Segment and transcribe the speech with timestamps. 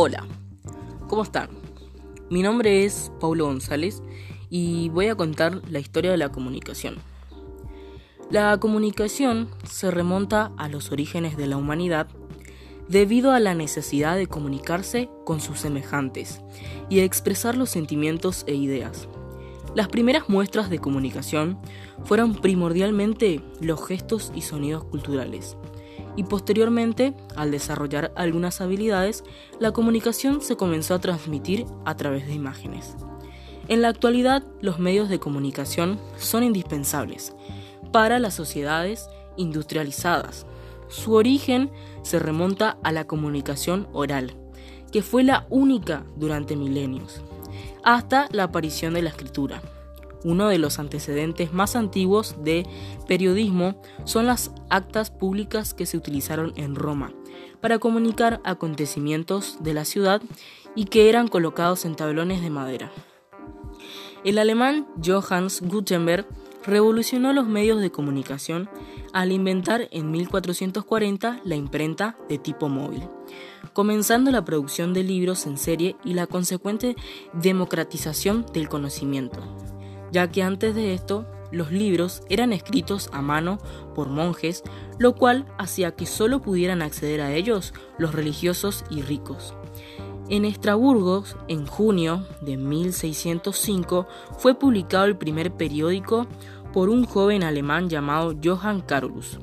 [0.00, 0.24] Hola,
[1.08, 1.48] ¿cómo están?
[2.30, 4.00] Mi nombre es Paulo González
[4.48, 6.98] y voy a contar la historia de la comunicación.
[8.30, 12.06] La comunicación se remonta a los orígenes de la humanidad
[12.86, 16.42] debido a la necesidad de comunicarse con sus semejantes
[16.88, 19.08] y expresar los sentimientos e ideas.
[19.74, 21.58] Las primeras muestras de comunicación
[22.04, 25.56] fueron primordialmente los gestos y sonidos culturales
[26.18, 29.22] y posteriormente, al desarrollar algunas habilidades,
[29.60, 32.96] la comunicación se comenzó a transmitir a través de imágenes.
[33.68, 37.36] En la actualidad, los medios de comunicación son indispensables
[37.92, 40.44] para las sociedades industrializadas.
[40.88, 41.70] Su origen
[42.02, 44.34] se remonta a la comunicación oral,
[44.90, 47.22] que fue la única durante milenios,
[47.84, 49.62] hasta la aparición de la escritura.
[50.24, 52.66] Uno de los antecedentes más antiguos de
[53.06, 57.12] periodismo son las actas públicas que se utilizaron en Roma
[57.60, 60.22] para comunicar acontecimientos de la ciudad
[60.74, 62.90] y que eran colocados en tablones de madera.
[64.24, 66.26] El alemán Johannes Gutenberg
[66.64, 68.68] revolucionó los medios de comunicación
[69.12, 73.04] al inventar en 1440 la imprenta de tipo móvil,
[73.72, 76.96] comenzando la producción de libros en serie y la consecuente
[77.32, 79.40] democratización del conocimiento
[80.12, 83.58] ya que antes de esto los libros eran escritos a mano
[83.94, 84.62] por monjes,
[84.98, 89.54] lo cual hacía que solo pudieran acceder a ellos los religiosos y ricos.
[90.28, 94.06] En Estraburgo, en junio de 1605,
[94.38, 96.26] fue publicado el primer periódico
[96.72, 99.38] por un joven alemán llamado Johann Carolus,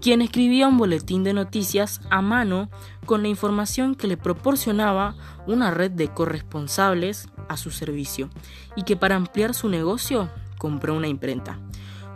[0.00, 2.68] quien escribía un boletín de noticias a mano
[3.06, 5.14] con la información que le proporcionaba
[5.46, 8.30] una red de corresponsables a su servicio
[8.76, 11.58] y que para ampliar su negocio compró una imprenta,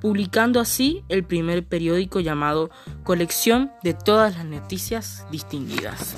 [0.01, 2.71] publicando así el primer periódico llamado
[3.05, 6.17] Colección de todas las noticias distinguidas.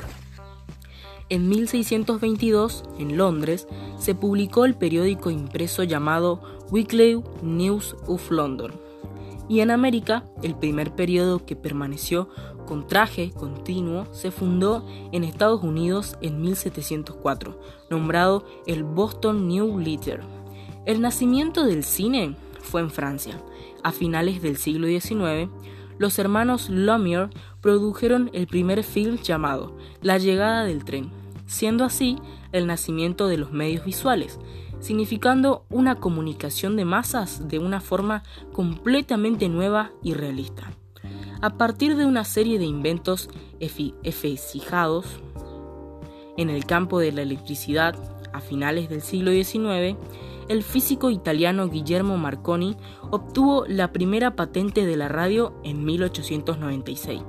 [1.28, 3.68] En 1622, en Londres,
[3.98, 8.89] se publicó el periódico impreso llamado Weekly News of London
[9.50, 12.28] y en América, el primer periodo que permaneció
[12.68, 20.20] con traje continuo se fundó en Estados Unidos en 1704, nombrado el Boston New Letter.
[20.86, 23.42] El nacimiento del cine fue en Francia.
[23.82, 25.50] A finales del siglo XIX,
[25.98, 27.30] los hermanos Lumière
[27.60, 31.10] produjeron el primer film llamado La llegada del tren,
[31.46, 32.18] siendo así
[32.52, 34.38] el nacimiento de los medios visuales,
[34.80, 40.72] significando una comunicación de masas de una forma completamente nueva y realista.
[41.40, 43.30] A partir de una serie de inventos
[43.60, 45.06] efecijados
[46.36, 47.94] en el campo de la electricidad
[48.32, 49.96] a finales del siglo XIX,
[50.50, 52.76] el físico italiano Guillermo Marconi
[53.10, 57.22] obtuvo la primera patente de la radio en 1896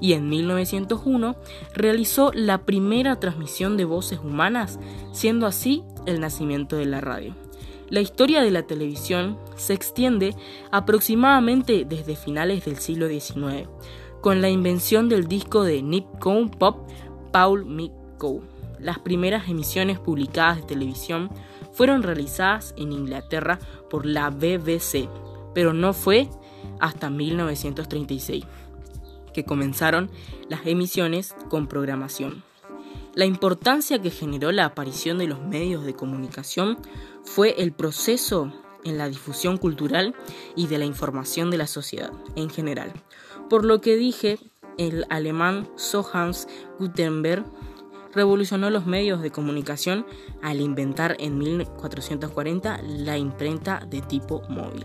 [0.00, 1.36] y en 1901
[1.72, 4.78] realizó la primera transmisión de voces humanas,
[5.12, 7.34] siendo así el nacimiento de la radio.
[7.88, 10.34] La historia de la televisión se extiende
[10.72, 13.68] aproximadamente desde finales del siglo XIX,
[14.20, 16.88] con la invención del disco de Nick Cone Pop
[17.30, 18.42] Paul Mico.
[18.80, 21.30] Las primeras emisiones publicadas de televisión
[21.72, 23.58] fueron realizadas en Inglaterra
[23.88, 25.08] por la BBC,
[25.54, 26.28] pero no fue
[26.80, 28.44] hasta 1936
[29.32, 30.10] que comenzaron
[30.48, 32.42] las emisiones con programación.
[33.16, 36.76] La importancia que generó la aparición de los medios de comunicación
[37.24, 38.52] fue el proceso
[38.84, 40.14] en la difusión cultural
[40.54, 42.92] y de la información de la sociedad en general.
[43.48, 44.38] Por lo que dije,
[44.76, 46.46] el alemán Johannes
[46.78, 47.46] Gutenberg
[48.12, 50.04] revolucionó los medios de comunicación
[50.42, 54.84] al inventar en 1440 la imprenta de tipo móvil.